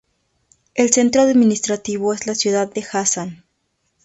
[0.73, 3.43] El centro administrativo es la ciudad de Hassan.